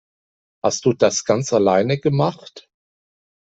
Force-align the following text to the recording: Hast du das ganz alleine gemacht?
Hast 0.65 0.85
du 0.85 0.93
das 0.93 1.25
ganz 1.25 1.53
alleine 1.53 1.99
gemacht? 1.99 2.71